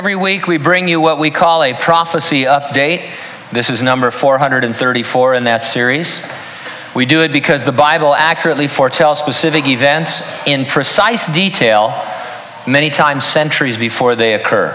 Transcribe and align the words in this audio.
every 0.00 0.16
week 0.16 0.46
we 0.46 0.56
bring 0.56 0.88
you 0.88 0.98
what 0.98 1.18
we 1.18 1.30
call 1.30 1.62
a 1.62 1.74
prophecy 1.74 2.44
update. 2.44 3.06
This 3.52 3.68
is 3.68 3.82
number 3.82 4.10
434 4.10 5.34
in 5.34 5.44
that 5.44 5.62
series. 5.62 6.26
We 6.94 7.04
do 7.04 7.20
it 7.20 7.32
because 7.32 7.64
the 7.64 7.72
Bible 7.72 8.14
accurately 8.14 8.66
foretells 8.66 9.18
specific 9.18 9.66
events 9.66 10.22
in 10.46 10.64
precise 10.64 11.30
detail, 11.34 11.92
many 12.66 12.88
times 12.88 13.24
centuries 13.24 13.76
before 13.76 14.14
they 14.14 14.32
occur. 14.32 14.68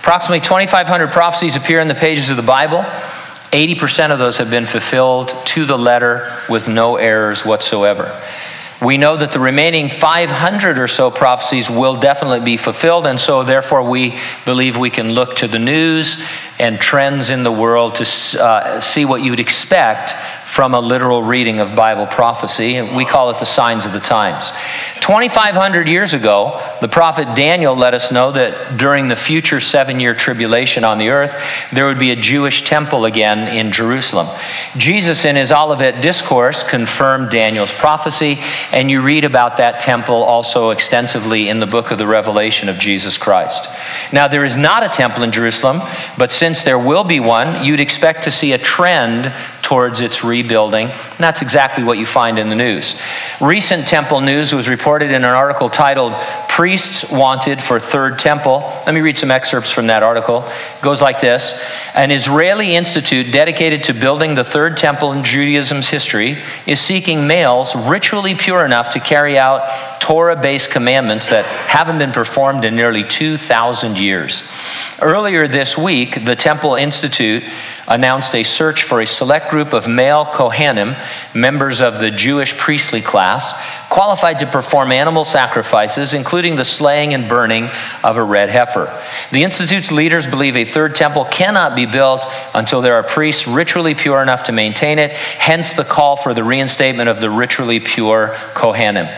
Approximately 0.00 0.40
2,500 0.40 1.12
prophecies 1.12 1.54
appear 1.54 1.80
in 1.80 1.88
the 1.88 1.94
pages 1.94 2.30
of 2.30 2.38
the 2.38 2.42
Bible. 2.42 2.78
80% 2.78 4.10
of 4.10 4.18
those 4.18 4.38
have 4.38 4.48
been 4.48 4.64
fulfilled 4.64 5.34
to 5.48 5.66
the 5.66 5.76
letter 5.76 6.34
with 6.48 6.66
no 6.66 6.96
errors 6.96 7.44
whatsoever. 7.44 8.04
We 8.84 8.96
know 8.98 9.16
that 9.16 9.30
the 9.30 9.38
remaining 9.38 9.88
500 9.88 10.78
or 10.78 10.88
so 10.88 11.10
prophecies 11.10 11.70
will 11.70 11.94
definitely 11.94 12.40
be 12.40 12.56
fulfilled, 12.56 13.06
and 13.06 13.20
so 13.20 13.44
therefore 13.44 13.88
we 13.88 14.18
believe 14.44 14.76
we 14.76 14.90
can 14.90 15.12
look 15.12 15.36
to 15.36 15.46
the 15.46 15.60
news 15.60 16.26
and 16.58 16.80
trends 16.80 17.30
in 17.30 17.44
the 17.44 17.52
world 17.52 17.96
to 17.96 18.42
uh, 18.42 18.80
see 18.80 19.04
what 19.04 19.22
you'd 19.22 19.40
expect 19.40 20.14
from 20.52 20.74
a 20.74 20.80
literal 20.80 21.22
reading 21.22 21.60
of 21.60 21.74
Bible 21.74 22.04
prophecy. 22.04 22.82
We 22.94 23.06
call 23.06 23.30
it 23.30 23.38
the 23.38 23.46
signs 23.46 23.86
of 23.86 23.94
the 23.94 24.00
times. 24.00 24.50
2,500 25.00 25.88
years 25.88 26.12
ago, 26.12 26.60
the 26.82 26.88
prophet 26.88 27.34
Daniel 27.34 27.74
let 27.74 27.94
us 27.94 28.12
know 28.12 28.32
that 28.32 28.76
during 28.76 29.08
the 29.08 29.16
future 29.16 29.60
seven 29.60 29.98
year 29.98 30.12
tribulation 30.12 30.84
on 30.84 30.98
the 30.98 31.08
earth, 31.08 31.34
there 31.72 31.86
would 31.86 31.98
be 31.98 32.10
a 32.10 32.16
Jewish 32.16 32.66
temple 32.66 33.06
again 33.06 33.48
in 33.48 33.72
Jerusalem. 33.72 34.26
Jesus, 34.76 35.24
in 35.24 35.36
his 35.36 35.50
Olivet 35.50 36.02
Discourse, 36.02 36.62
confirmed 36.62 37.30
Daniel's 37.30 37.72
prophecy, 37.72 38.38
and 38.72 38.90
you 38.90 39.00
read 39.00 39.24
about 39.24 39.56
that 39.56 39.80
temple 39.80 40.16
also 40.16 40.68
extensively 40.68 41.48
in 41.48 41.60
the 41.60 41.66
book 41.66 41.90
of 41.90 41.96
the 41.96 42.06
Revelation 42.06 42.68
of 42.68 42.78
Jesus 42.78 43.16
Christ. 43.16 43.74
Now, 44.12 44.28
there 44.28 44.44
is 44.44 44.58
not 44.58 44.82
a 44.82 44.90
temple 44.90 45.22
in 45.22 45.32
Jerusalem, 45.32 45.80
but 46.18 46.30
since 46.30 46.62
there 46.62 46.78
will 46.78 47.04
be 47.04 47.20
one, 47.20 47.64
you'd 47.64 47.80
expect 47.80 48.24
to 48.24 48.30
see 48.30 48.52
a 48.52 48.58
trend 48.58 49.32
towards 49.72 50.02
its 50.02 50.22
rebuilding. 50.22 50.90
And 50.90 51.18
that's 51.18 51.40
exactly 51.40 51.82
what 51.82 51.96
you 51.96 52.04
find 52.04 52.38
in 52.38 52.50
the 52.50 52.54
news. 52.54 53.00
Recent 53.40 53.88
temple 53.88 54.20
news 54.20 54.52
was 54.52 54.68
reported 54.68 55.06
in 55.06 55.24
an 55.24 55.24
article 55.24 55.70
titled 55.70 56.12
Priests 56.46 57.10
Wanted 57.10 57.62
for 57.62 57.80
Third 57.80 58.18
Temple. 58.18 58.58
Let 58.84 58.94
me 58.94 59.00
read 59.00 59.16
some 59.16 59.30
excerpts 59.30 59.70
from 59.70 59.86
that 59.86 60.02
article. 60.02 60.44
It 60.46 60.82
goes 60.82 61.00
like 61.00 61.22
this 61.22 61.58
An 61.94 62.10
Israeli 62.10 62.76
institute 62.76 63.32
dedicated 63.32 63.84
to 63.84 63.94
building 63.94 64.34
the 64.34 64.44
third 64.44 64.76
temple 64.76 65.12
in 65.12 65.24
Judaism's 65.24 65.88
history 65.88 66.36
is 66.66 66.78
seeking 66.78 67.26
males 67.26 67.74
ritually 67.88 68.34
pure 68.34 68.66
enough 68.66 68.90
to 68.90 69.00
carry 69.00 69.38
out 69.38 69.62
Torah 70.02 70.34
based 70.34 70.72
commandments 70.72 71.28
that 71.28 71.44
haven't 71.44 71.98
been 71.98 72.10
performed 72.10 72.64
in 72.64 72.74
nearly 72.74 73.04
2,000 73.04 73.96
years. 73.96 74.42
Earlier 75.00 75.46
this 75.46 75.78
week, 75.78 76.24
the 76.24 76.34
Temple 76.34 76.74
Institute 76.74 77.44
announced 77.86 78.34
a 78.34 78.42
search 78.42 78.82
for 78.82 79.00
a 79.00 79.06
select 79.06 79.48
group 79.50 79.72
of 79.72 79.86
male 79.86 80.24
Kohanim, 80.24 80.96
members 81.36 81.80
of 81.80 82.00
the 82.00 82.10
Jewish 82.10 82.56
priestly 82.58 83.00
class, 83.00 83.52
qualified 83.90 84.40
to 84.40 84.46
perform 84.46 84.90
animal 84.90 85.22
sacrifices, 85.22 86.14
including 86.14 86.56
the 86.56 86.64
slaying 86.64 87.14
and 87.14 87.28
burning 87.28 87.68
of 88.02 88.16
a 88.16 88.24
red 88.24 88.50
heifer. 88.50 88.92
The 89.30 89.44
Institute's 89.44 89.92
leaders 89.92 90.26
believe 90.26 90.56
a 90.56 90.64
third 90.64 90.96
temple 90.96 91.26
cannot 91.26 91.76
be 91.76 91.86
built 91.86 92.26
until 92.54 92.80
there 92.80 92.94
are 92.94 93.04
priests 93.04 93.46
ritually 93.46 93.94
pure 93.94 94.20
enough 94.20 94.44
to 94.44 94.52
maintain 94.52 94.98
it, 94.98 95.12
hence 95.12 95.74
the 95.74 95.84
call 95.84 96.16
for 96.16 96.34
the 96.34 96.42
reinstatement 96.42 97.08
of 97.08 97.20
the 97.20 97.30
ritually 97.30 97.78
pure 97.78 98.34
Kohanim. 98.54 99.08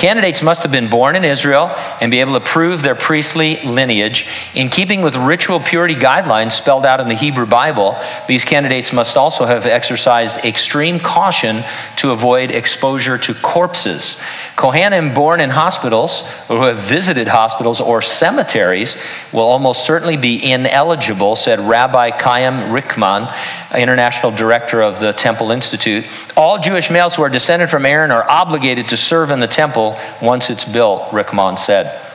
Candidates 0.00 0.42
must 0.42 0.62
have 0.62 0.72
been 0.72 0.88
born 0.88 1.14
in 1.14 1.26
Israel 1.26 1.66
and 2.00 2.10
be 2.10 2.20
able 2.20 2.32
to 2.32 2.40
prove 2.40 2.82
their 2.82 2.94
priestly 2.94 3.62
lineage. 3.64 4.26
In 4.54 4.70
keeping 4.70 5.02
with 5.02 5.14
ritual 5.14 5.60
purity 5.60 5.94
guidelines 5.94 6.52
spelled 6.52 6.86
out 6.86 7.00
in 7.00 7.08
the 7.08 7.14
Hebrew 7.14 7.44
Bible, 7.44 7.94
these 8.26 8.46
candidates 8.46 8.94
must 8.94 9.18
also 9.18 9.44
have 9.44 9.66
exercised 9.66 10.42
extreme 10.42 11.00
caution 11.00 11.64
to 11.96 12.12
avoid 12.12 12.50
exposure 12.50 13.18
to 13.18 13.34
corpses. 13.34 14.16
Kohanim 14.56 15.14
born 15.14 15.38
in 15.38 15.50
hospitals 15.50 16.22
or 16.48 16.56
who 16.56 16.62
have 16.62 16.78
visited 16.78 17.28
hospitals 17.28 17.78
or 17.78 18.00
cemeteries 18.00 19.04
will 19.34 19.42
almost 19.42 19.84
certainly 19.84 20.16
be 20.16 20.50
ineligible, 20.50 21.36
said 21.36 21.60
Rabbi 21.60 22.12
Chaim 22.18 22.72
Rickman, 22.72 23.28
international 23.76 24.32
director 24.32 24.80
of 24.80 24.98
the 24.98 25.12
Temple 25.12 25.50
Institute. 25.50 26.08
All 26.38 26.58
Jewish 26.58 26.90
males 26.90 27.16
who 27.16 27.22
are 27.22 27.28
descended 27.28 27.68
from 27.68 27.84
Aaron 27.84 28.10
are 28.10 28.26
obligated 28.30 28.88
to 28.88 28.96
serve 28.96 29.30
in 29.30 29.40
the 29.40 29.46
temple 29.46 29.89
once 30.22 30.50
it's 30.50 30.64
built, 30.64 31.12
Rickman 31.12 31.56
said. 31.56 32.06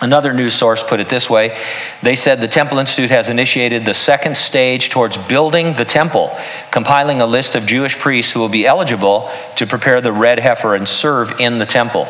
Another 0.00 0.32
news 0.32 0.54
source 0.54 0.88
put 0.88 1.00
it 1.00 1.08
this 1.08 1.28
way. 1.28 1.58
They 2.04 2.14
said 2.14 2.40
the 2.40 2.46
Temple 2.46 2.78
Institute 2.78 3.10
has 3.10 3.30
initiated 3.30 3.84
the 3.84 3.94
second 3.94 4.36
stage 4.36 4.90
towards 4.90 5.18
building 5.18 5.74
the 5.74 5.84
temple, 5.84 6.30
compiling 6.70 7.20
a 7.20 7.26
list 7.26 7.56
of 7.56 7.66
Jewish 7.66 7.98
priests 7.98 8.30
who 8.30 8.38
will 8.38 8.48
be 8.48 8.64
eligible 8.64 9.28
to 9.56 9.66
prepare 9.66 10.00
the 10.00 10.12
red 10.12 10.38
heifer 10.38 10.76
and 10.76 10.88
serve 10.88 11.40
in 11.40 11.58
the 11.58 11.66
temple. 11.66 12.06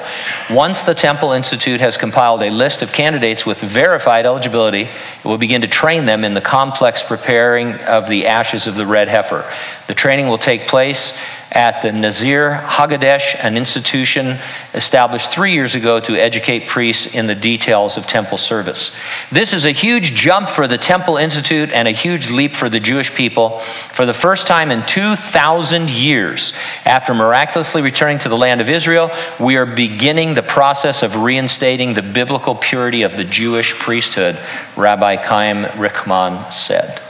Once 0.50 0.82
the 0.82 0.94
Temple 0.94 1.32
Institute 1.32 1.80
has 1.80 1.96
compiled 1.96 2.42
a 2.42 2.50
list 2.50 2.82
of 2.82 2.92
candidates 2.92 3.46
with 3.46 3.62
verified 3.62 4.26
eligibility, 4.26 4.82
it 4.82 5.24
will 5.24 5.38
begin 5.38 5.62
to 5.62 5.68
train 5.68 6.04
them 6.04 6.24
in 6.24 6.34
the 6.34 6.42
complex 6.42 7.02
preparing 7.02 7.72
of 7.86 8.06
the 8.10 8.26
ashes 8.26 8.66
of 8.66 8.76
the 8.76 8.86
red 8.86 9.08
heifer. 9.08 9.50
The 9.86 9.94
training 9.94 10.28
will 10.28 10.36
take 10.36 10.66
place 10.66 11.18
at 11.52 11.80
the 11.80 11.88
Nezer 11.88 12.60
HaKodesh, 12.62 13.42
an 13.42 13.56
institution 13.56 14.36
established 14.74 15.30
three 15.30 15.52
years 15.52 15.74
ago 15.74 15.98
to 16.00 16.14
educate 16.14 16.66
priests 16.66 17.14
in 17.14 17.26
the 17.26 17.34
details 17.34 17.96
of 17.96 18.06
temple 18.06 18.36
service. 18.36 18.96
This 19.30 19.54
is 19.54 19.64
a 19.64 19.70
huge 19.70 20.14
jump 20.14 20.50
for 20.50 20.68
the 20.68 20.78
Temple 20.78 21.16
Institute 21.16 21.70
and 21.72 21.88
a 21.88 21.92
huge 21.92 22.30
leap 22.30 22.54
for 22.54 22.68
the 22.68 22.80
Jewish 22.80 23.14
people. 23.14 23.58
For 23.60 24.04
the 24.04 24.12
first 24.12 24.46
time 24.46 24.70
in 24.70 24.84
2,000 24.84 25.90
years, 25.90 26.52
after 26.84 27.14
miraculously 27.14 27.80
returning 27.80 28.18
to 28.18 28.28
the 28.28 28.36
land 28.36 28.60
of 28.60 28.68
Israel, 28.68 29.10
we 29.40 29.56
are 29.56 29.66
beginning 29.66 30.34
the 30.34 30.42
process 30.42 31.02
of 31.02 31.16
reinstating 31.16 31.94
the 31.94 32.02
biblical 32.02 32.54
purity 32.54 33.02
of 33.02 33.16
the 33.16 33.24
Jewish 33.24 33.74
priesthood, 33.74 34.38
Rabbi 34.76 35.16
Chaim 35.16 35.66
Rickman 35.80 36.52
said. 36.52 37.00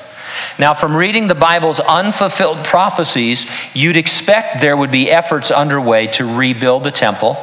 Now, 0.59 0.75
from 0.75 0.97
reading 0.97 1.26
the 1.26 1.34
Bible's 1.34 1.81
unfulfilled 1.81 2.65
prophecies, 2.65 3.50
you'd 3.75 3.97
expect 3.97 4.60
there 4.60 4.76
would 4.76 4.91
be 4.91 5.10
efforts 5.10 5.50
underway 5.50 6.06
to 6.09 6.25
rebuild 6.25 6.84
the 6.84 6.91
temple 6.91 7.37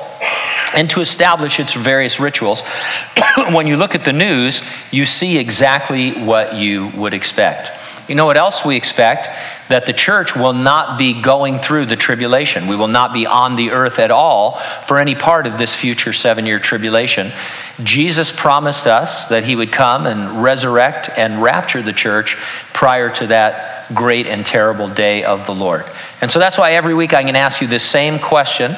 and 0.75 0.89
to 0.89 1.01
establish 1.01 1.59
its 1.59 1.73
various 1.73 2.19
rituals. 2.19 2.61
when 3.51 3.67
you 3.67 3.77
look 3.77 3.95
at 3.95 4.05
the 4.05 4.13
news, 4.13 4.61
you 4.91 5.05
see 5.05 5.37
exactly 5.37 6.11
what 6.11 6.55
you 6.55 6.89
would 6.95 7.13
expect. 7.13 7.84
You 8.07 8.15
know 8.15 8.25
what 8.25 8.37
else 8.37 8.63
we 8.63 8.75
expect? 8.75 9.29
That 9.69 9.85
the 9.85 9.93
church 9.93 10.35
will 10.35 10.53
not 10.53 10.99
be 10.99 11.19
going 11.19 11.57
through 11.57 11.85
the 11.85 11.95
tribulation. 11.95 12.67
We 12.67 12.75
will 12.75 12.87
not 12.87 13.13
be 13.13 13.25
on 13.25 13.55
the 13.55 13.71
earth 13.71 13.97
at 13.97 14.11
all 14.11 14.51
for 14.85 14.99
any 14.99 15.15
part 15.15 15.47
of 15.47 15.57
this 15.57 15.73
future 15.73 16.13
seven 16.13 16.45
year 16.45 16.59
tribulation. 16.59 17.31
Jesus 17.83 18.31
promised 18.31 18.85
us 18.85 19.29
that 19.29 19.43
he 19.43 19.55
would 19.55 19.71
come 19.71 20.05
and 20.05 20.43
resurrect 20.43 21.09
and 21.17 21.41
rapture 21.41 21.81
the 21.81 21.93
church 21.93 22.35
prior 22.73 23.09
to 23.11 23.27
that 23.27 23.93
great 23.93 24.27
and 24.27 24.45
terrible 24.45 24.87
day 24.89 25.23
of 25.23 25.45
the 25.45 25.53
Lord. 25.53 25.85
And 26.21 26.31
so 26.31 26.39
that's 26.39 26.57
why 26.57 26.73
every 26.73 26.93
week 26.93 27.13
I 27.13 27.23
can 27.23 27.35
ask 27.35 27.61
you 27.61 27.67
this 27.67 27.83
same 27.83 28.19
question 28.19 28.75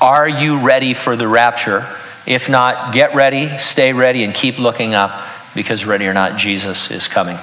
Are 0.00 0.28
you 0.28 0.60
ready 0.60 0.94
for 0.94 1.16
the 1.16 1.26
rapture? 1.26 1.86
If 2.26 2.48
not, 2.48 2.94
get 2.94 3.16
ready, 3.16 3.48
stay 3.58 3.92
ready, 3.92 4.22
and 4.22 4.32
keep 4.32 4.58
looking 4.58 4.94
up 4.94 5.26
because, 5.54 5.84
ready 5.84 6.06
or 6.06 6.14
not, 6.14 6.38
Jesus 6.38 6.90
is 6.92 7.08
coming. 7.08 7.38